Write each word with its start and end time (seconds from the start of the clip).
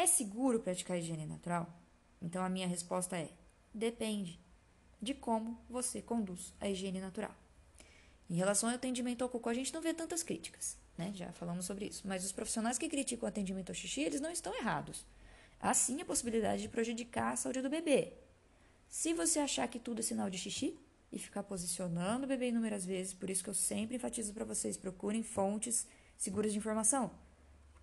É 0.00 0.06
seguro 0.06 0.60
praticar 0.60 0.98
higiene 0.98 1.26
natural? 1.26 1.68
Então 2.22 2.42
a 2.42 2.48
minha 2.48 2.66
resposta 2.66 3.18
é: 3.18 3.28
depende 3.74 4.40
de 4.98 5.12
como 5.12 5.60
você 5.68 6.00
conduz 6.00 6.54
a 6.58 6.70
higiene 6.70 7.02
natural. 7.02 7.34
Em 8.30 8.34
relação 8.34 8.70
ao 8.70 8.76
atendimento 8.76 9.22
ao 9.22 9.28
cocô, 9.28 9.50
a 9.50 9.52
gente 9.52 9.74
não 9.74 9.82
vê 9.82 9.92
tantas 9.92 10.22
críticas, 10.22 10.78
né? 10.96 11.12
Já 11.14 11.30
falamos 11.32 11.66
sobre 11.66 11.84
isso. 11.84 12.08
Mas 12.08 12.24
os 12.24 12.32
profissionais 12.32 12.78
que 12.78 12.88
criticam 12.88 13.26
o 13.26 13.28
atendimento 13.28 13.68
ao 13.68 13.74
xixi, 13.74 14.00
eles 14.00 14.22
não 14.22 14.30
estão 14.30 14.56
errados. 14.56 15.04
Há 15.60 15.74
sim 15.74 16.00
a 16.00 16.06
possibilidade 16.06 16.62
de 16.62 16.70
prejudicar 16.70 17.34
a 17.34 17.36
saúde 17.36 17.60
do 17.60 17.68
bebê. 17.68 18.14
Se 18.88 19.12
você 19.12 19.38
achar 19.38 19.68
que 19.68 19.78
tudo 19.78 20.00
é 20.00 20.02
sinal 20.02 20.30
de 20.30 20.38
xixi 20.38 20.78
e 21.12 21.18
ficar 21.18 21.42
posicionando 21.42 22.24
o 22.24 22.28
bebê 22.28 22.48
inúmeras 22.48 22.86
vezes, 22.86 23.12
por 23.12 23.28
isso 23.28 23.44
que 23.44 23.50
eu 23.50 23.54
sempre 23.54 23.96
enfatizo 23.96 24.32
para 24.32 24.46
vocês, 24.46 24.78
procurem 24.78 25.22
fontes 25.22 25.86
seguras 26.16 26.52
de 26.52 26.58
informação. 26.58 27.10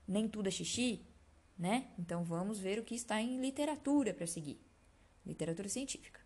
Nem 0.07 0.27
tudo 0.27 0.47
é 0.47 0.51
xixi, 0.51 1.05
né? 1.57 1.87
Então 1.97 2.23
vamos 2.23 2.59
ver 2.59 2.79
o 2.79 2.83
que 2.83 2.95
está 2.95 3.21
em 3.21 3.39
literatura 3.39 4.13
para 4.13 4.27
seguir. 4.27 4.59
Literatura 5.25 5.67
científica. 5.67 6.21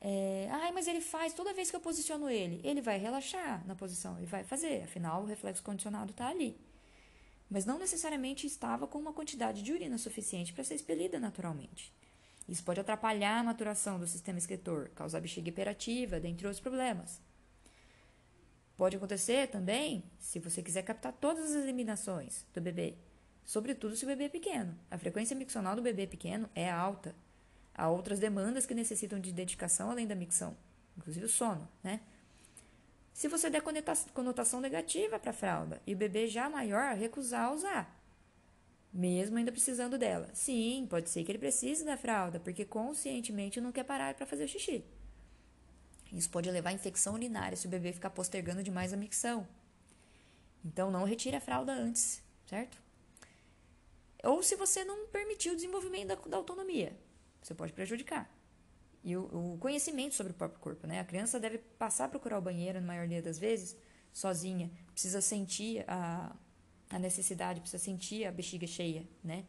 É, 0.00 0.48
ai, 0.50 0.72
mas 0.72 0.88
ele 0.88 1.00
faz 1.00 1.34
toda 1.34 1.52
vez 1.52 1.70
que 1.70 1.76
eu 1.76 1.80
posiciono 1.80 2.30
ele. 2.30 2.60
Ele 2.64 2.80
vai 2.80 2.98
relaxar 2.98 3.66
na 3.66 3.74
posição, 3.74 4.16
ele 4.16 4.26
vai 4.26 4.42
fazer, 4.42 4.82
afinal 4.82 5.22
o 5.22 5.26
reflexo 5.26 5.62
condicionado 5.62 6.12
está 6.12 6.28
ali. 6.28 6.58
Mas 7.50 7.66
não 7.66 7.78
necessariamente 7.78 8.46
estava 8.46 8.86
com 8.86 8.98
uma 8.98 9.12
quantidade 9.12 9.62
de 9.62 9.72
urina 9.72 9.98
suficiente 9.98 10.52
para 10.52 10.64
ser 10.64 10.74
expelida 10.74 11.18
naturalmente. 11.20 11.92
Isso 12.48 12.64
pode 12.64 12.80
atrapalhar 12.80 13.38
a 13.38 13.44
maturação 13.44 13.98
do 13.98 14.06
sistema 14.06 14.38
excretor, 14.38 14.88
causar 14.94 15.20
bexiga 15.20 15.48
hiperativa, 15.48 16.18
dentre 16.18 16.46
outros 16.46 16.60
problemas. 16.60 17.20
Pode 18.76 18.96
acontecer 18.96 19.48
também 19.48 20.02
se 20.18 20.38
você 20.38 20.62
quiser 20.62 20.82
captar 20.82 21.12
todas 21.12 21.50
as 21.50 21.62
eliminações 21.62 22.46
do 22.54 22.60
bebê, 22.60 22.96
sobretudo 23.50 23.96
se 23.96 24.04
o 24.04 24.06
bebê 24.06 24.26
é 24.26 24.28
pequeno. 24.28 24.78
A 24.88 24.96
frequência 24.96 25.34
miccional 25.34 25.74
do 25.74 25.82
bebê 25.82 26.06
pequeno 26.06 26.48
é 26.54 26.70
alta. 26.70 27.12
Há 27.74 27.88
outras 27.88 28.20
demandas 28.20 28.64
que 28.64 28.72
necessitam 28.74 29.18
de 29.18 29.32
dedicação 29.32 29.90
além 29.90 30.06
da 30.06 30.14
micção, 30.14 30.56
inclusive 30.96 31.26
o 31.26 31.28
sono, 31.28 31.68
né? 31.82 32.00
Se 33.12 33.26
você 33.26 33.50
der 33.50 33.60
conotação 34.14 34.60
negativa 34.60 35.18
para 35.18 35.30
a 35.30 35.34
fralda 35.34 35.82
e 35.84 35.94
o 35.94 35.96
bebê 35.96 36.28
já 36.28 36.48
maior 36.48 36.94
recusar 36.94 37.52
usar, 37.52 38.00
mesmo 38.92 39.36
ainda 39.36 39.50
precisando 39.50 39.98
dela. 39.98 40.30
Sim, 40.32 40.86
pode 40.88 41.10
ser 41.10 41.24
que 41.24 41.32
ele 41.32 41.38
precise 41.38 41.84
da 41.84 41.96
fralda, 41.96 42.38
porque 42.38 42.64
conscientemente 42.64 43.60
não 43.60 43.72
quer 43.72 43.82
parar 43.82 44.14
para 44.14 44.26
fazer 44.26 44.44
o 44.44 44.48
xixi. 44.48 44.84
Isso 46.12 46.30
pode 46.30 46.48
levar 46.48 46.70
a 46.70 46.74
infecção 46.74 47.14
urinária 47.14 47.56
se 47.56 47.66
o 47.66 47.70
bebê 47.70 47.92
ficar 47.92 48.10
postergando 48.10 48.62
demais 48.62 48.92
a 48.92 48.96
micção. 48.96 49.44
Então 50.64 50.88
não 50.88 51.02
retire 51.02 51.34
a 51.34 51.40
fralda 51.40 51.72
antes, 51.72 52.22
certo? 52.46 52.89
Ou 54.24 54.42
se 54.42 54.56
você 54.56 54.84
não 54.84 55.06
permitir 55.06 55.50
o 55.50 55.54
desenvolvimento 55.54 56.08
da, 56.08 56.14
da 56.14 56.36
autonomia. 56.36 56.96
Você 57.42 57.54
pode 57.54 57.72
prejudicar. 57.72 58.30
E 59.02 59.16
o, 59.16 59.54
o, 59.54 59.58
conhecimento 59.58 60.14
sobre 60.14 60.32
o 60.32 60.34
próprio 60.34 60.60
corpo, 60.60 60.86
né? 60.86 61.00
A 61.00 61.04
criança 61.04 61.40
deve 61.40 61.58
passar 61.58 62.04
a 62.04 62.08
procurar 62.08 62.38
o 62.38 62.42
banheiro, 62.42 62.80
na 62.80 62.86
maioria 62.86 63.22
das 63.22 63.38
vezes, 63.38 63.74
sozinha. 64.12 64.70
Precisa 64.92 65.22
sentir 65.22 65.84
a, 65.88 66.36
a 66.90 66.98
necessidade, 66.98 67.60
precisa 67.60 67.82
sentir 67.82 68.26
a 68.26 68.32
bexiga 68.32 68.66
cheia, 68.66 69.08
né? 69.24 69.46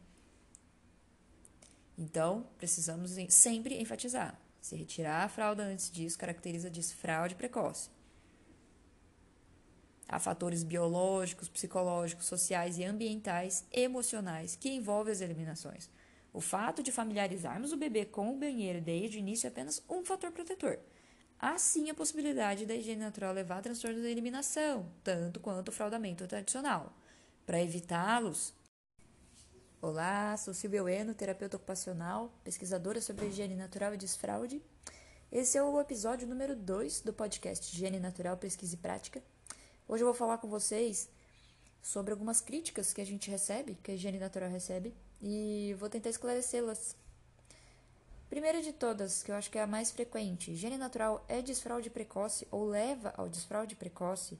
Então, 1.98 2.46
precisamos 2.56 3.12
sempre 3.28 3.78
enfatizar. 3.80 4.40
Se 4.60 4.74
retirar 4.74 5.24
a 5.24 5.28
fralda 5.28 5.64
antes 5.64 5.90
disso 5.90 6.18
caracteriza 6.18 6.70
desfraude 6.70 7.34
precoce. 7.34 7.90
Há 10.12 10.18
fatores 10.18 10.62
biológicos, 10.62 11.48
psicológicos, 11.48 12.26
sociais 12.26 12.76
e 12.76 12.84
ambientais, 12.84 13.64
emocionais, 13.72 14.54
que 14.54 14.68
envolvem 14.68 15.10
as 15.10 15.22
eliminações. 15.22 15.88
O 16.34 16.38
fato 16.38 16.82
de 16.82 16.92
familiarizarmos 16.92 17.72
o 17.72 17.78
bebê 17.78 18.04
com 18.04 18.30
o 18.30 18.36
banheiro 18.38 18.82
desde 18.82 19.16
o 19.16 19.20
início 19.20 19.46
é 19.46 19.48
apenas 19.48 19.82
um 19.88 20.04
fator 20.04 20.30
protetor. 20.30 20.78
Há 21.38 21.56
sim 21.56 21.88
a 21.88 21.94
possibilidade 21.94 22.66
da 22.66 22.74
higiene 22.74 23.00
natural 23.00 23.32
levar 23.32 23.60
a 23.60 23.62
transtornos 23.62 24.02
da 24.02 24.10
eliminação, 24.10 24.86
tanto 25.02 25.40
quanto 25.40 25.70
o 25.70 25.72
fraudamento 25.72 26.26
tradicional. 26.26 26.92
Para 27.46 27.62
evitá-los, 27.62 28.52
Olá, 29.80 30.36
sou 30.36 30.52
Silvia 30.52 30.84
Ueno, 30.84 31.14
terapeuta 31.14 31.56
ocupacional, 31.56 32.38
pesquisadora 32.44 33.00
sobre 33.00 33.28
higiene 33.28 33.56
natural 33.56 33.94
e 33.94 33.96
desfraude. 33.96 34.60
Esse 35.32 35.56
é 35.56 35.62
o 35.62 35.80
episódio 35.80 36.28
número 36.28 36.54
2 36.54 37.00
do 37.00 37.14
podcast 37.14 37.74
Higiene 37.74 37.98
Natural, 37.98 38.36
Pesquisa 38.36 38.74
e 38.74 38.78
Prática. 38.78 39.22
Hoje 39.92 40.04
eu 40.04 40.06
vou 40.06 40.14
falar 40.14 40.38
com 40.38 40.48
vocês 40.48 41.06
sobre 41.82 42.12
algumas 42.12 42.40
críticas 42.40 42.94
que 42.94 43.00
a 43.02 43.04
gente 43.04 43.30
recebe, 43.30 43.74
que 43.82 43.90
a 43.90 43.94
higiene 43.94 44.18
natural 44.18 44.48
recebe, 44.48 44.94
e 45.20 45.76
vou 45.78 45.86
tentar 45.86 46.08
esclarecê-las. 46.08 46.96
Primeira 48.30 48.62
de 48.62 48.72
todas, 48.72 49.22
que 49.22 49.30
eu 49.30 49.34
acho 49.34 49.50
que 49.50 49.58
é 49.58 49.62
a 49.62 49.66
mais 49.66 49.90
frequente, 49.90 50.50
higiene 50.50 50.78
natural 50.78 51.22
é 51.28 51.42
desfraude 51.42 51.90
precoce 51.90 52.48
ou 52.50 52.64
leva 52.64 53.12
ao 53.18 53.28
desfraude 53.28 53.76
precoce? 53.76 54.38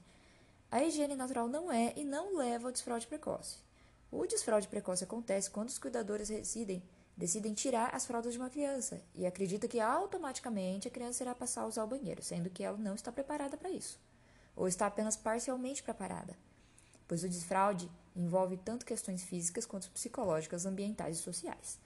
A 0.71 0.83
higiene 0.83 1.15
natural 1.15 1.47
não 1.47 1.71
é 1.71 1.93
e 1.95 2.03
não 2.03 2.35
leva 2.35 2.69
ao 2.69 2.71
desfraude 2.71 3.05
precoce. 3.05 3.57
O 4.11 4.25
desfraude 4.25 4.67
precoce 4.67 5.03
acontece 5.03 5.51
quando 5.51 5.69
os 5.69 5.77
cuidadores 5.77 6.29
residem, 6.29 6.81
decidem 7.15 7.53
tirar 7.53 7.93
as 7.93 8.07
fraldas 8.07 8.33
de 8.33 8.39
uma 8.39 8.49
criança 8.49 9.03
e 9.13 9.23
acreditam 9.23 9.69
que 9.69 9.79
automaticamente 9.79 10.87
a 10.87 10.91
criança 10.91 11.21
irá 11.21 11.35
passar 11.35 11.61
a 11.61 11.67
usar 11.67 11.83
o 11.83 11.87
banheiro, 11.87 12.23
sendo 12.23 12.49
que 12.49 12.63
ela 12.63 12.75
não 12.75 12.95
está 12.95 13.11
preparada 13.11 13.55
para 13.55 13.69
isso, 13.69 13.99
ou 14.55 14.67
está 14.67 14.87
apenas 14.87 15.15
parcialmente 15.15 15.83
preparada, 15.83 16.35
pois 17.07 17.23
o 17.23 17.29
desfraude 17.29 17.89
envolve 18.15 18.57
tanto 18.57 18.85
questões 18.85 19.23
físicas 19.23 19.65
quanto 19.65 19.89
psicológicas, 19.91 20.65
ambientais 20.65 21.17
e 21.17 21.21
sociais. 21.21 21.79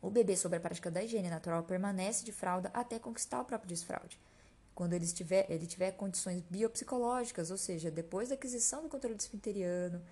O 0.00 0.10
bebê 0.10 0.36
sob 0.36 0.56
a 0.56 0.60
prática 0.60 0.90
da 0.90 1.02
higiene 1.02 1.30
natural 1.30 1.62
permanece 1.62 2.24
de 2.24 2.32
fralda 2.32 2.70
até 2.74 2.98
conquistar 2.98 3.40
o 3.40 3.44
próprio 3.44 3.68
desfraude. 3.68 4.18
Quando 4.74 4.92
ele 4.92 5.06
tiver, 5.06 5.50
ele 5.50 5.66
tiver 5.66 5.92
condições 5.92 6.42
biopsicológicas, 6.50 7.50
ou 7.50 7.56
seja, 7.56 7.90
depois 7.90 8.28
da 8.28 8.34
aquisição 8.34 8.82
do 8.82 8.90
controle 8.90 9.16
esfinteriano 9.16 10.02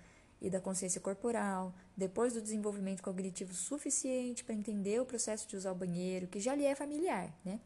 e 0.41 0.49
da 0.49 0.59
consciência 0.59 0.99
corporal, 0.99 1.71
depois 1.95 2.33
do 2.33 2.41
desenvolvimento 2.41 3.03
cognitivo 3.03 3.53
suficiente 3.53 4.43
para 4.43 4.55
entender 4.55 4.99
o 4.99 5.05
processo 5.05 5.47
de 5.47 5.55
usar 5.55 5.71
o 5.71 5.75
banheiro, 5.75 6.27
que 6.27 6.39
já 6.39 6.55
lhe 6.55 6.65
é 6.65 6.73
familiar, 6.73 7.31
né? 7.45 7.59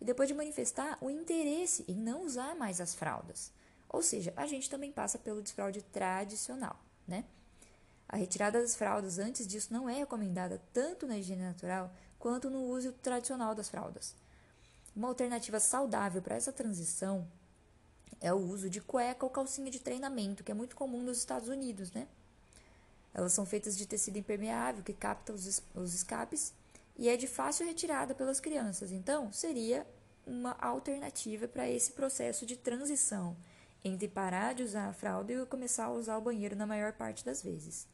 E 0.00 0.04
depois 0.04 0.28
de 0.28 0.34
manifestar 0.34 0.96
o 1.00 1.10
interesse 1.10 1.84
em 1.86 1.94
não 1.94 2.24
usar 2.24 2.54
mais 2.54 2.80
as 2.80 2.94
fraldas. 2.94 3.52
Ou 3.88 4.02
seja, 4.02 4.32
a 4.36 4.46
gente 4.46 4.70
também 4.70 4.92
passa 4.92 5.18
pelo 5.18 5.42
desfraude 5.42 5.82
tradicional, 5.82 6.78
né? 7.06 7.24
A 8.08 8.16
retirada 8.16 8.60
das 8.60 8.74
fraldas 8.74 9.18
antes 9.18 9.46
disso 9.46 9.72
não 9.72 9.88
é 9.88 9.94
recomendada 9.94 10.60
tanto 10.72 11.06
na 11.06 11.18
higiene 11.18 11.42
natural 11.42 11.92
quanto 12.18 12.50
no 12.50 12.64
uso 12.64 12.92
tradicional 12.92 13.54
das 13.54 13.68
fraldas. 13.68 14.14
Uma 14.96 15.08
alternativa 15.08 15.60
saudável 15.60 16.20
para 16.20 16.34
essa 16.34 16.52
transição 16.52 17.26
é 18.20 18.32
o 18.32 18.36
uso 18.36 18.68
de 18.68 18.80
cueca 18.80 19.24
ou 19.24 19.30
calcinha 19.30 19.70
de 19.70 19.78
treinamento, 19.78 20.42
que 20.42 20.50
é 20.50 20.54
muito 20.54 20.76
comum 20.76 21.02
nos 21.02 21.18
Estados 21.18 21.48
Unidos, 21.48 21.92
né? 21.92 22.06
Elas 23.14 23.32
são 23.32 23.46
feitas 23.46 23.76
de 23.76 23.86
tecido 23.86 24.18
impermeável 24.18 24.84
que 24.84 24.92
capta 24.92 25.32
os, 25.32 25.62
os 25.74 25.94
escapes 25.94 26.52
e 27.00 27.08
é 27.08 27.16
de 27.16 27.26
fácil 27.26 27.66
retirada 27.66 28.14
pelas 28.14 28.40
crianças. 28.40 28.92
Então, 28.92 29.32
seria 29.32 29.86
uma 30.26 30.54
alternativa 30.60 31.48
para 31.48 31.66
esse 31.66 31.92
processo 31.92 32.44
de 32.44 32.58
transição 32.58 33.34
entre 33.82 34.06
parar 34.06 34.54
de 34.54 34.62
usar 34.62 34.86
a 34.86 34.92
fralda 34.92 35.32
e 35.32 35.46
começar 35.46 35.86
a 35.86 35.92
usar 35.92 36.18
o 36.18 36.20
banheiro 36.20 36.54
na 36.54 36.66
maior 36.66 36.92
parte 36.92 37.24
das 37.24 37.42
vezes. 37.42 37.88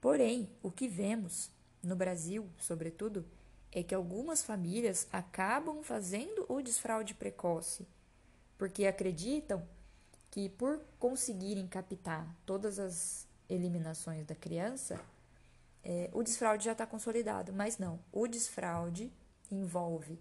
Porém, 0.00 0.48
o 0.62 0.70
que 0.70 0.86
vemos 0.86 1.50
no 1.82 1.96
Brasil, 1.96 2.48
sobretudo, 2.56 3.26
é 3.72 3.82
que 3.82 3.94
algumas 3.94 4.44
famílias 4.44 5.08
acabam 5.10 5.82
fazendo 5.82 6.46
o 6.48 6.62
desfraude 6.62 7.14
precoce, 7.14 7.84
porque 8.56 8.86
acreditam 8.86 9.66
que 10.30 10.48
por 10.50 10.80
conseguirem 11.00 11.66
captar 11.66 12.32
todas 12.46 12.78
as 12.78 13.26
eliminações 13.48 14.24
da 14.24 14.36
criança, 14.36 15.00
é, 15.84 16.08
o 16.12 16.22
desfraude 16.22 16.64
já 16.64 16.72
está 16.72 16.86
consolidado. 16.86 17.52
Mas 17.52 17.78
não, 17.78 18.00
o 18.10 18.26
desfraude 18.26 19.12
envolve 19.50 20.18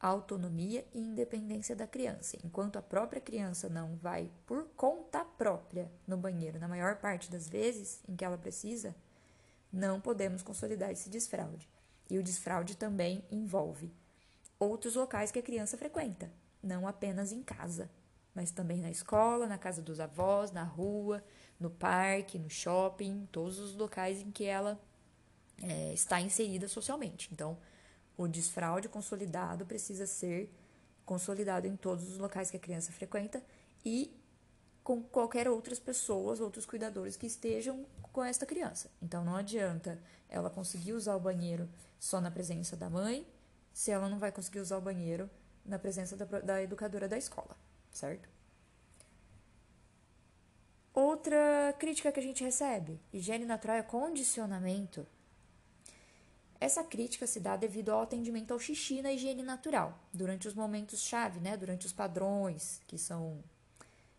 autonomia 0.00 0.86
e 0.94 0.98
independência 0.98 1.76
da 1.76 1.86
criança. 1.86 2.38
Enquanto 2.42 2.76
a 2.76 2.82
própria 2.82 3.20
criança 3.20 3.68
não 3.68 3.96
vai 3.96 4.30
por 4.46 4.64
conta 4.76 5.24
própria 5.24 5.90
no 6.06 6.16
banheiro, 6.16 6.58
na 6.58 6.68
maior 6.68 6.96
parte 6.96 7.30
das 7.30 7.48
vezes 7.48 8.02
em 8.08 8.16
que 8.16 8.24
ela 8.24 8.38
precisa, 8.38 8.94
não 9.70 10.00
podemos 10.00 10.42
consolidar 10.42 10.90
esse 10.90 11.10
desfraude. 11.10 11.68
E 12.08 12.18
o 12.18 12.22
desfraude 12.22 12.76
também 12.76 13.22
envolve 13.30 13.92
outros 14.58 14.94
locais 14.94 15.30
que 15.30 15.38
a 15.38 15.42
criança 15.42 15.76
frequenta, 15.76 16.30
não 16.62 16.88
apenas 16.88 17.30
em 17.30 17.42
casa, 17.42 17.90
mas 18.34 18.50
também 18.50 18.80
na 18.80 18.90
escola, 18.90 19.46
na 19.46 19.58
casa 19.58 19.82
dos 19.82 20.00
avós, 20.00 20.50
na 20.50 20.64
rua, 20.64 21.22
no 21.58 21.70
parque, 21.70 22.38
no 22.38 22.48
shopping, 22.48 23.28
todos 23.30 23.58
os 23.58 23.74
locais 23.74 24.20
em 24.20 24.30
que 24.30 24.44
ela 24.44 24.80
é, 25.60 25.92
está 25.92 26.20
inserida 26.20 26.68
socialmente. 26.68 27.28
Então, 27.32 27.56
o 28.16 28.28
desfraude 28.28 28.88
consolidado 28.88 29.64
precisa 29.64 30.06
ser 30.06 30.52
consolidado 31.04 31.66
em 31.66 31.76
todos 31.76 32.08
os 32.08 32.18
locais 32.18 32.50
que 32.50 32.56
a 32.56 32.60
criança 32.60 32.92
frequenta 32.92 33.42
e 33.84 34.14
com 34.82 35.02
qualquer 35.02 35.48
outras 35.48 35.78
pessoas, 35.78 36.40
outros 36.40 36.66
cuidadores 36.66 37.16
que 37.16 37.26
estejam 37.26 37.84
com 38.12 38.24
esta 38.24 38.46
criança. 38.46 38.90
Então 39.00 39.24
não 39.24 39.36
adianta 39.36 39.98
ela 40.28 40.50
conseguir 40.50 40.92
usar 40.92 41.16
o 41.16 41.20
banheiro 41.20 41.68
só 41.98 42.20
na 42.20 42.30
presença 42.30 42.76
da 42.76 42.88
mãe, 42.88 43.26
se 43.72 43.90
ela 43.90 44.08
não 44.08 44.18
vai 44.18 44.32
conseguir 44.32 44.60
usar 44.60 44.78
o 44.78 44.80
banheiro 44.80 45.28
na 45.64 45.78
presença 45.78 46.16
da, 46.16 46.24
da 46.40 46.62
educadora 46.62 47.08
da 47.08 47.18
escola, 47.18 47.56
certo? 47.90 48.28
Outra 50.92 51.74
crítica 51.78 52.10
que 52.10 52.20
a 52.20 52.22
gente 52.22 52.42
recebe: 52.42 53.00
higiene 53.12 53.44
natural 53.44 53.76
é 53.76 53.82
condicionamento. 53.82 55.06
Essa 56.60 56.84
crítica 56.84 57.26
se 57.26 57.40
dá 57.40 57.56
devido 57.56 57.88
ao 57.88 58.02
atendimento 58.02 58.52
ao 58.52 58.58
xixi 58.58 59.00
na 59.00 59.10
higiene 59.10 59.42
natural, 59.42 59.98
durante 60.12 60.46
os 60.46 60.52
momentos-chave, 60.52 61.40
né? 61.40 61.56
durante 61.56 61.86
os 61.86 61.92
padrões 61.92 62.82
que 62.86 62.98
são 62.98 63.42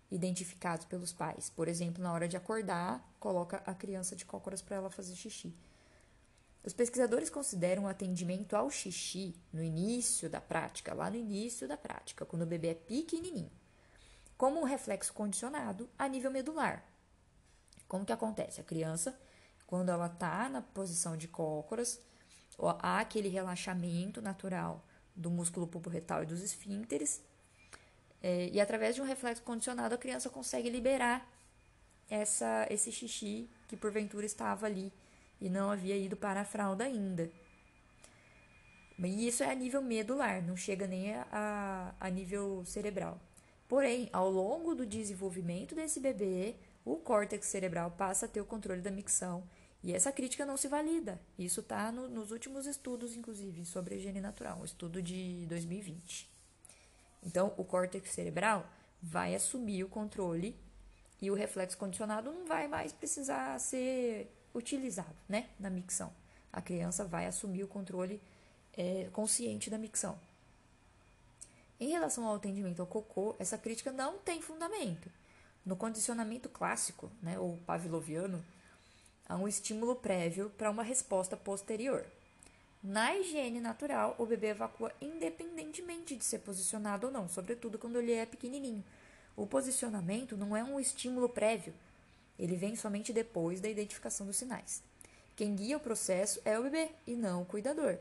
identificados 0.09 0.85
pelos 0.85 1.13
pais. 1.13 1.51
Por 1.51 1.67
exemplo, 1.67 2.03
na 2.03 2.11
hora 2.11 2.27
de 2.27 2.35
acordar, 2.35 3.07
coloca 3.19 3.61
a 3.63 3.75
criança 3.75 4.15
de 4.15 4.25
cócoras 4.25 4.59
para 4.59 4.77
ela 4.77 4.89
fazer 4.89 5.15
xixi. 5.15 5.55
Os 6.63 6.73
pesquisadores 6.73 7.29
consideram 7.29 7.83
o 7.83 7.87
atendimento 7.87 8.55
ao 8.55 8.71
xixi 8.71 9.35
no 9.53 9.63
início 9.63 10.27
da 10.27 10.41
prática, 10.41 10.95
lá 10.95 11.11
no 11.11 11.17
início 11.17 11.67
da 11.67 11.77
prática, 11.77 12.25
quando 12.25 12.41
o 12.41 12.47
bebê 12.47 12.69
é 12.69 12.75
pequenininho, 12.75 13.51
como 14.35 14.59
um 14.59 14.63
reflexo 14.63 15.13
condicionado 15.13 15.87
a 15.97 16.07
nível 16.07 16.31
medular. 16.31 16.83
Como 17.87 18.05
que 18.05 18.11
acontece? 18.11 18.61
A 18.61 18.63
criança, 18.63 19.17
quando 19.67 19.89
ela 19.89 20.07
está 20.07 20.49
na 20.49 20.61
posição 20.61 21.15
de 21.15 21.27
cócoras, 21.27 21.99
há 22.69 22.99
aquele 22.99 23.29
relaxamento 23.29 24.21
natural 24.21 24.83
do 25.15 25.29
músculo 25.29 25.67
pubo-retal 25.67 26.23
e 26.23 26.25
dos 26.25 26.41
esfínteres, 26.41 27.21
é, 28.23 28.49
e 28.51 28.61
através 28.61 28.95
de 28.95 29.01
um 29.01 29.05
reflexo 29.05 29.41
condicionado, 29.41 29.95
a 29.95 29.97
criança 29.97 30.29
consegue 30.29 30.69
liberar 30.69 31.27
essa, 32.09 32.67
esse 32.69 32.91
xixi 32.91 33.49
que 33.67 33.75
porventura 33.75 34.25
estava 34.25 34.67
ali 34.67 34.91
e 35.39 35.49
não 35.49 35.71
havia 35.71 35.97
ido 35.97 36.15
para 36.15 36.41
a 36.41 36.45
fralda 36.45 36.83
ainda. 36.83 37.29
E 38.99 39.27
isso 39.27 39.43
é 39.43 39.49
a 39.49 39.55
nível 39.55 39.81
medular, 39.81 40.43
não 40.43 40.55
chega 40.55 40.85
nem 40.85 41.15
a, 41.15 41.95
a 41.99 42.09
nível 42.09 42.63
cerebral. 42.65 43.19
Porém, 43.67 44.09
ao 44.13 44.29
longo 44.29 44.75
do 44.75 44.85
desenvolvimento 44.85 45.73
desse 45.73 45.99
bebê, 45.99 46.55
o 46.85 46.97
córtex 46.97 47.47
cerebral 47.47 47.89
passa 47.91 48.25
a 48.25 48.29
ter 48.29 48.41
o 48.41 48.45
controle 48.45 48.81
da 48.81 48.91
micção. 48.91 49.43
E 49.83 49.93
essa 49.93 50.11
crítica 50.11 50.45
não 50.45 50.57
se 50.57 50.67
valida. 50.67 51.19
Isso 51.37 51.61
está 51.61 51.91
no, 51.91 52.07
nos 52.07 52.31
últimos 52.31 52.67
estudos, 52.67 53.15
inclusive, 53.15 53.65
sobre 53.65 53.95
a 53.95 53.97
higiene 53.97 54.21
natural, 54.21 54.59
um 54.59 54.65
estudo 54.65 55.01
de 55.01 55.45
2020. 55.47 56.29
Então, 57.23 57.53
o 57.57 57.63
córtex 57.63 58.11
cerebral 58.11 58.65
vai 59.01 59.33
assumir 59.33 59.83
o 59.83 59.89
controle 59.89 60.55
e 61.21 61.31
o 61.31 61.33
reflexo 61.33 61.77
condicionado 61.77 62.31
não 62.31 62.45
vai 62.45 62.67
mais 62.67 62.91
precisar 62.91 63.57
ser 63.59 64.31
utilizado 64.53 65.15
né, 65.27 65.49
na 65.59 65.69
micção. 65.69 66.11
A 66.51 66.61
criança 66.61 67.05
vai 67.05 67.25
assumir 67.25 67.63
o 67.63 67.67
controle 67.67 68.21
é, 68.73 69.09
consciente 69.11 69.69
da 69.69 69.77
micção. 69.77 70.17
Em 71.79 71.89
relação 71.89 72.27
ao 72.27 72.35
atendimento 72.35 72.79
ao 72.79 72.87
cocô, 72.87 73.35
essa 73.39 73.57
crítica 73.57 73.91
não 73.91 74.19
tem 74.19 74.41
fundamento. 74.41 75.09
No 75.65 75.75
condicionamento 75.75 76.49
clássico, 76.49 77.11
né, 77.21 77.39
ou 77.39 77.57
pavloviano, 77.65 78.43
há 79.31 79.35
um 79.37 79.47
estímulo 79.47 79.95
prévio 79.95 80.49
para 80.57 80.69
uma 80.69 80.83
resposta 80.83 81.37
posterior. 81.37 82.05
Na 82.83 83.15
higiene 83.15 83.61
natural, 83.61 84.13
o 84.19 84.25
bebê 84.25 84.47
evacua 84.47 84.91
independentemente 84.99 86.17
de 86.17 86.25
ser 86.25 86.39
posicionado 86.39 87.07
ou 87.07 87.13
não, 87.13 87.29
sobretudo 87.29 87.79
quando 87.79 87.97
ele 87.97 88.11
é 88.11 88.25
pequenininho. 88.25 88.83
O 89.37 89.47
posicionamento 89.47 90.35
não 90.35 90.57
é 90.57 90.61
um 90.61 90.77
estímulo 90.81 91.29
prévio, 91.29 91.73
ele 92.37 92.57
vem 92.57 92.75
somente 92.75 93.13
depois 93.13 93.61
da 93.61 93.69
identificação 93.69 94.27
dos 94.27 94.35
sinais. 94.35 94.83
Quem 95.33 95.55
guia 95.55 95.77
o 95.77 95.79
processo 95.79 96.41
é 96.43 96.59
o 96.59 96.63
bebê 96.63 96.89
e 97.07 97.15
não 97.15 97.43
o 97.43 97.45
cuidador. 97.45 97.97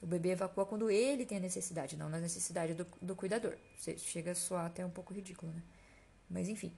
O 0.00 0.06
bebê 0.06 0.30
evacua 0.30 0.64
quando 0.64 0.88
ele 0.88 1.26
tem 1.26 1.38
a 1.38 1.40
necessidade, 1.40 1.96
não 1.96 2.08
na 2.08 2.20
necessidade 2.20 2.74
do, 2.74 2.86
do 3.02 3.16
cuidador. 3.16 3.56
Chega 3.76 4.30
a 4.30 4.34
soar 4.36 4.66
até 4.66 4.86
um 4.86 4.90
pouco 4.90 5.12
ridículo, 5.12 5.50
né? 5.52 5.62
Mas 6.28 6.48
enfim. 6.48 6.72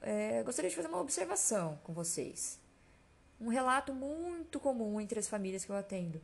É, 0.00 0.42
gostaria 0.42 0.70
de 0.70 0.74
fazer 0.74 0.88
uma 0.88 1.00
observação 1.00 1.78
com 1.84 1.92
vocês. 1.92 2.61
Um 3.40 3.48
relato 3.48 3.92
muito 3.92 4.60
comum 4.60 5.00
entre 5.00 5.18
as 5.18 5.28
famílias 5.28 5.64
que 5.64 5.70
eu 5.70 5.76
atendo. 5.76 6.20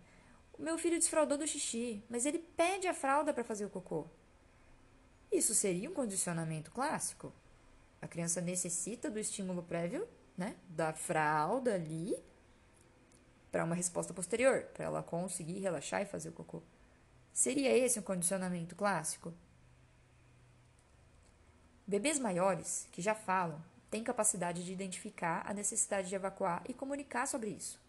O 0.58 0.62
meu 0.62 0.76
filho 0.76 0.98
desfraldou 0.98 1.38
do 1.38 1.46
xixi, 1.46 2.02
mas 2.08 2.26
ele 2.26 2.38
pede 2.38 2.88
a 2.88 2.94
fralda 2.94 3.32
para 3.32 3.44
fazer 3.44 3.64
o 3.64 3.70
cocô. 3.70 4.06
Isso 5.30 5.54
seria 5.54 5.90
um 5.90 5.94
condicionamento 5.94 6.70
clássico? 6.70 7.32
A 8.00 8.08
criança 8.08 8.40
necessita 8.40 9.10
do 9.10 9.18
estímulo 9.18 9.62
prévio, 9.62 10.08
né, 10.36 10.56
da 10.68 10.92
fralda 10.92 11.74
ali, 11.74 12.16
para 13.50 13.64
uma 13.64 13.74
resposta 13.74 14.14
posterior, 14.14 14.62
para 14.74 14.84
ela 14.84 15.02
conseguir 15.02 15.58
relaxar 15.58 16.02
e 16.02 16.06
fazer 16.06 16.28
o 16.28 16.32
cocô. 16.32 16.62
Seria 17.32 17.76
esse 17.76 17.98
um 17.98 18.02
condicionamento 18.02 18.74
clássico? 18.74 19.32
Bebês 21.86 22.18
maiores, 22.18 22.88
que 22.92 23.00
já 23.00 23.14
falam, 23.14 23.62
têm 23.90 24.04
capacidade 24.04 24.64
de 24.64 24.72
identificar 24.72 25.42
a 25.46 25.54
necessidade 25.54 26.08
de 26.08 26.14
evacuar 26.14 26.62
e 26.68 26.74
comunicar 26.74 27.26
sobre 27.26 27.50
isso. 27.50 27.80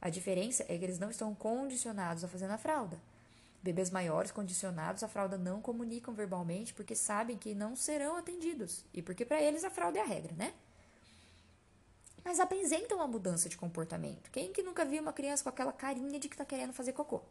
A 0.00 0.08
diferença 0.08 0.64
é 0.68 0.78
que 0.78 0.84
eles 0.84 0.98
não 0.98 1.10
estão 1.10 1.34
condicionados 1.34 2.22
a 2.22 2.28
fazer 2.28 2.46
na 2.46 2.58
fralda. 2.58 2.98
Bebês 3.62 3.90
maiores 3.90 4.30
condicionados 4.30 5.02
à 5.02 5.08
fralda 5.08 5.36
não 5.36 5.60
comunicam 5.60 6.14
verbalmente 6.14 6.72
porque 6.72 6.94
sabem 6.94 7.36
que 7.36 7.54
não 7.54 7.74
serão 7.74 8.16
atendidos 8.16 8.84
e 8.94 9.02
porque 9.02 9.24
para 9.24 9.42
eles 9.42 9.64
a 9.64 9.70
fralda 9.70 9.98
é 9.98 10.02
a 10.02 10.06
regra, 10.06 10.32
né? 10.36 10.54
Mas 12.24 12.38
apresentam 12.38 12.98
uma 12.98 13.08
mudança 13.08 13.48
de 13.48 13.56
comportamento. 13.56 14.30
Quem 14.30 14.52
que 14.52 14.62
nunca 14.62 14.84
viu 14.84 15.02
uma 15.02 15.12
criança 15.12 15.42
com 15.42 15.48
aquela 15.48 15.72
carinha 15.72 16.20
de 16.20 16.28
que 16.28 16.34
está 16.34 16.44
querendo 16.44 16.72
fazer 16.72 16.92
cocô? 16.92 17.22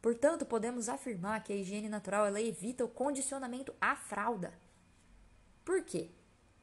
Portanto, 0.00 0.44
podemos 0.44 0.88
afirmar 0.88 1.44
que 1.44 1.52
a 1.52 1.56
higiene 1.56 1.88
natural 1.88 2.26
ela 2.26 2.40
evita 2.40 2.84
o 2.84 2.88
condicionamento 2.88 3.72
à 3.80 3.94
fralda. 3.94 4.52
Por 5.64 5.84
quê? 5.84 6.10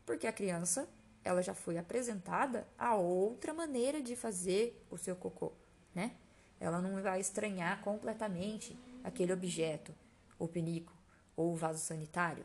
Porque 0.09 0.25
a 0.25 0.33
criança 0.33 0.89
ela 1.23 1.39
já 1.44 1.53
foi 1.53 1.77
apresentada 1.77 2.67
a 2.79 2.95
outra 2.95 3.53
maneira 3.53 4.01
de 4.01 4.15
fazer 4.15 4.83
o 4.89 4.97
seu 4.97 5.15
cocô, 5.15 5.53
né? 5.94 6.15
ela 6.59 6.81
não 6.81 7.00
vai 7.00 7.19
estranhar 7.19 7.79
completamente 7.83 8.75
aquele 9.03 9.31
objeto, 9.31 9.94
o 10.39 10.47
penico 10.47 10.91
ou 11.35 11.53
o 11.53 11.56
vaso 11.56 11.77
sanitário. 11.77 12.44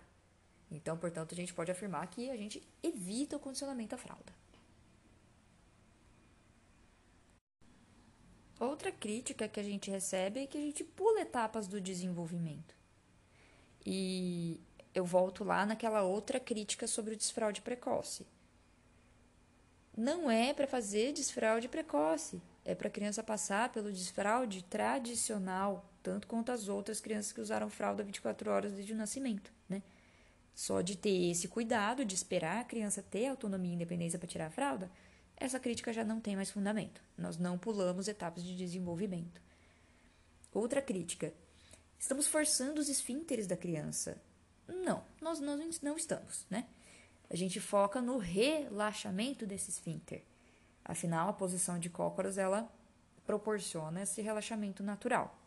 Então, 0.70 0.94
portanto, 0.98 1.32
a 1.32 1.34
gente 1.34 1.54
pode 1.54 1.70
afirmar 1.70 2.06
que 2.08 2.28
a 2.28 2.36
gente 2.36 2.62
evita 2.82 3.38
o 3.38 3.40
condicionamento 3.40 3.94
à 3.94 3.98
fralda. 3.98 4.34
Outra 8.60 8.92
crítica 8.92 9.48
que 9.48 9.58
a 9.58 9.64
gente 9.64 9.90
recebe 9.90 10.40
é 10.40 10.46
que 10.46 10.58
a 10.58 10.60
gente 10.60 10.84
pula 10.84 11.22
etapas 11.22 11.66
do 11.66 11.80
desenvolvimento. 11.80 12.76
E 13.86 14.60
eu 14.94 15.04
volto 15.04 15.44
lá 15.44 15.66
naquela 15.66 16.02
outra 16.02 16.38
crítica 16.38 16.86
sobre 16.86 17.14
o 17.14 17.16
desfraude 17.16 17.60
precoce. 17.60 18.26
Não 19.96 20.30
é 20.30 20.52
para 20.52 20.66
fazer 20.66 21.12
desfraude 21.12 21.68
precoce 21.68 22.40
é 22.64 22.74
para 22.74 22.88
a 22.88 22.90
criança 22.90 23.22
passar 23.22 23.70
pelo 23.70 23.92
desfraude 23.92 24.64
tradicional, 24.64 25.90
tanto 26.02 26.26
quanto 26.26 26.50
as 26.50 26.68
outras 26.68 27.00
crianças 27.00 27.32
que 27.32 27.40
usaram 27.40 27.68
fralda 27.68 28.02
24 28.02 28.50
horas 28.50 28.72
desde 28.72 28.94
o 28.94 28.96
nascimento, 28.96 29.52
né? 29.68 29.82
Só 30.54 30.80
de 30.80 30.96
ter 30.96 31.30
esse 31.30 31.48
cuidado 31.48 32.04
de 32.04 32.14
esperar 32.14 32.60
a 32.60 32.64
criança 32.64 33.02
ter 33.02 33.26
autonomia 33.26 33.72
e 33.72 33.74
independência 33.74 34.18
para 34.18 34.28
tirar 34.28 34.46
a 34.46 34.50
fralda, 34.50 34.90
essa 35.36 35.58
crítica 35.58 35.92
já 35.92 36.04
não 36.04 36.20
tem 36.20 36.36
mais 36.36 36.50
fundamento. 36.50 37.02
Nós 37.18 37.36
não 37.36 37.58
pulamos 37.58 38.08
etapas 38.08 38.42
de 38.42 38.56
desenvolvimento. 38.56 39.42
Outra 40.52 40.80
crítica. 40.80 41.34
Estamos 41.98 42.26
forçando 42.26 42.80
os 42.80 42.88
esfínteres 42.88 43.46
da 43.46 43.56
criança. 43.56 44.16
Não, 44.66 45.04
nós, 45.20 45.40
nós 45.40 45.80
não 45.80 45.96
estamos, 45.96 46.46
né? 46.48 46.66
A 47.28 47.36
gente 47.36 47.60
foca 47.60 48.00
no 48.00 48.18
relaxamento 48.18 49.46
desse 49.46 49.70
esfíncter. 49.70 50.22
Afinal, 50.84 51.28
a 51.28 51.32
posição 51.32 51.78
de 51.78 51.88
cócoras 51.88 52.38
ela 52.38 52.70
proporciona 53.26 54.02
esse 54.02 54.20
relaxamento 54.20 54.82
natural. 54.82 55.38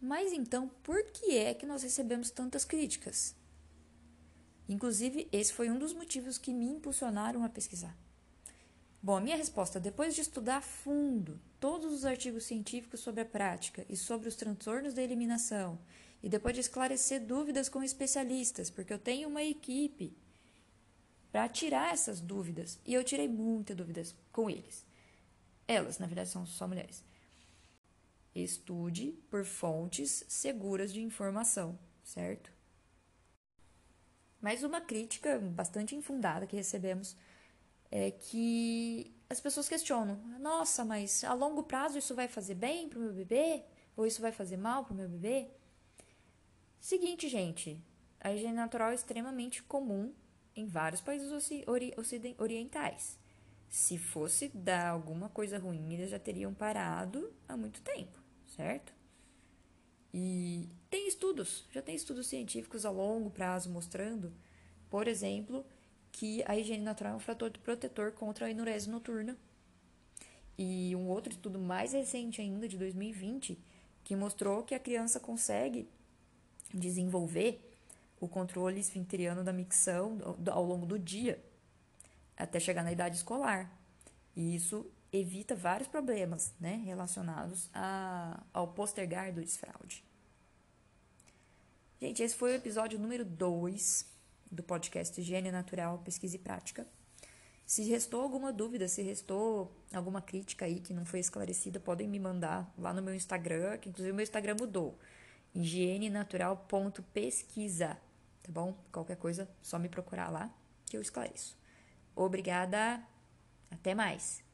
Mas 0.00 0.32
então, 0.32 0.68
por 0.82 1.02
que 1.12 1.36
é 1.36 1.54
que 1.54 1.66
nós 1.66 1.82
recebemos 1.82 2.30
tantas 2.30 2.64
críticas? 2.64 3.34
Inclusive, 4.68 5.28
esse 5.32 5.52
foi 5.52 5.70
um 5.70 5.78
dos 5.78 5.92
motivos 5.92 6.38
que 6.38 6.52
me 6.52 6.66
impulsionaram 6.66 7.42
a 7.42 7.48
pesquisar. 7.48 7.96
Bom, 9.00 9.16
a 9.16 9.20
minha 9.20 9.36
resposta, 9.36 9.78
depois 9.78 10.14
de 10.14 10.20
estudar 10.20 10.56
a 10.56 10.60
fundo 10.60 11.40
todos 11.60 11.92
os 11.92 12.04
artigos 12.04 12.44
científicos 12.44 13.00
sobre 13.00 13.20
a 13.20 13.24
prática 13.24 13.86
e 13.88 13.96
sobre 13.96 14.28
os 14.28 14.34
transtornos 14.34 14.92
da 14.92 15.02
eliminação, 15.02 15.78
e 16.20 16.28
depois 16.28 16.54
de 16.54 16.60
esclarecer 16.60 17.24
dúvidas 17.24 17.68
com 17.68 17.82
especialistas, 17.82 18.70
porque 18.70 18.92
eu 18.92 18.98
tenho 18.98 19.28
uma 19.28 19.42
equipe 19.42 20.16
para 21.30 21.48
tirar 21.48 21.92
essas 21.92 22.20
dúvidas. 22.20 22.80
E 22.84 22.94
eu 22.94 23.04
tirei 23.04 23.28
muitas 23.28 23.76
dúvidas 23.76 24.16
com 24.32 24.50
eles. 24.50 24.84
Elas, 25.66 25.98
na 25.98 26.06
verdade, 26.06 26.30
são 26.30 26.44
só 26.44 26.66
mulheres. 26.66 27.04
Estude 28.34 29.12
por 29.30 29.44
fontes 29.44 30.24
seguras 30.28 30.92
de 30.92 31.00
informação, 31.00 31.78
certo? 32.02 32.52
Mas 34.40 34.62
uma 34.62 34.80
crítica 34.80 35.38
bastante 35.38 35.94
infundada 35.94 36.46
que 36.46 36.56
recebemos 36.56 37.16
é 37.90 38.10
que 38.10 39.14
as 39.28 39.40
pessoas 39.40 39.68
questionam: 39.68 40.16
nossa, 40.40 40.84
mas 40.84 41.24
a 41.24 41.34
longo 41.34 41.62
prazo 41.62 41.98
isso 41.98 42.14
vai 42.14 42.28
fazer 42.28 42.54
bem 42.54 42.88
para 42.88 42.98
o 42.98 43.02
meu 43.02 43.12
bebê? 43.12 43.62
Ou 43.96 44.06
isso 44.06 44.22
vai 44.22 44.30
fazer 44.30 44.56
mal 44.56 44.84
para 44.84 44.94
o 44.94 44.96
meu 44.96 45.08
bebê? 45.08 45.48
Seguinte, 46.78 47.28
gente, 47.28 47.82
a 48.20 48.32
higiene 48.32 48.54
natural 48.54 48.90
é 48.90 48.94
extremamente 48.94 49.62
comum 49.62 50.14
em 50.54 50.66
vários 50.66 51.00
países 51.00 51.30
orientais. 52.38 53.18
Se 53.68 53.98
fosse 53.98 54.48
dar 54.48 54.88
alguma 54.88 55.28
coisa 55.28 55.58
ruim, 55.58 55.92
eles 55.92 56.10
já 56.10 56.18
teriam 56.18 56.54
parado 56.54 57.32
há 57.48 57.56
muito 57.56 57.82
tempo, 57.82 58.18
certo? 58.46 58.92
E 60.12 60.68
tem 60.88 61.06
estudos, 61.06 61.66
já 61.70 61.82
tem 61.82 61.94
estudos 61.94 62.26
científicos 62.26 62.86
a 62.86 62.90
longo 62.90 63.30
prazo 63.30 63.68
mostrando, 63.70 64.32
por 64.88 65.06
exemplo, 65.06 65.66
que 66.18 66.42
a 66.48 66.56
higiene 66.56 66.82
natural 66.82 67.12
é 67.12 67.16
um 67.16 67.20
fator 67.20 67.48
protetor 67.58 68.10
contra 68.10 68.46
a 68.46 68.50
enurese 68.50 68.90
noturna. 68.90 69.36
E 70.58 70.92
um 70.96 71.06
outro 71.06 71.30
estudo 71.30 71.60
mais 71.60 71.92
recente 71.92 72.40
ainda, 72.40 72.66
de 72.66 72.76
2020, 72.76 73.56
que 74.02 74.16
mostrou 74.16 74.64
que 74.64 74.74
a 74.74 74.80
criança 74.80 75.20
consegue 75.20 75.88
desenvolver 76.74 77.64
o 78.20 78.26
controle 78.26 78.80
esfinteriano 78.80 79.44
da 79.44 79.52
micção 79.52 80.18
ao 80.50 80.64
longo 80.64 80.84
do 80.84 80.98
dia, 80.98 81.40
até 82.36 82.58
chegar 82.58 82.82
na 82.82 82.90
idade 82.90 83.14
escolar. 83.14 83.70
E 84.34 84.56
isso 84.56 84.90
evita 85.12 85.54
vários 85.54 85.86
problemas 85.86 86.52
né, 86.58 86.82
relacionados 86.84 87.70
a, 87.72 88.42
ao 88.52 88.66
postergar 88.66 89.32
do 89.32 89.40
desfraude. 89.40 90.02
Gente, 92.00 92.24
esse 92.24 92.34
foi 92.34 92.54
o 92.54 92.56
episódio 92.56 92.98
número 92.98 93.24
2 93.24 94.17
do 94.50 94.62
podcast 94.62 95.20
Higiene 95.20 95.50
Natural, 95.50 95.98
Pesquisa 95.98 96.36
e 96.36 96.38
Prática. 96.38 96.86
Se 97.66 97.82
restou 97.82 98.22
alguma 98.22 98.50
dúvida, 98.52 98.88
se 98.88 99.02
restou 99.02 99.70
alguma 99.92 100.22
crítica 100.22 100.64
aí 100.64 100.80
que 100.80 100.94
não 100.94 101.04
foi 101.04 101.20
esclarecida, 101.20 101.78
podem 101.78 102.08
me 102.08 102.18
mandar 102.18 102.72
lá 102.78 102.94
no 102.94 103.02
meu 103.02 103.14
Instagram, 103.14 103.76
que 103.76 103.90
inclusive 103.90 104.12
o 104.12 104.14
meu 104.14 104.22
Instagram 104.22 104.56
mudou. 104.58 104.98
higienenatural.pesquisa, 105.54 107.98
tá 108.42 108.50
bom? 108.50 108.74
Qualquer 108.90 109.16
coisa, 109.16 109.46
só 109.62 109.78
me 109.78 109.90
procurar 109.90 110.30
lá 110.30 110.50
que 110.86 110.96
eu 110.96 111.02
esclareço. 111.02 111.54
Obrigada, 112.16 113.02
até 113.70 113.94
mais! 113.94 114.47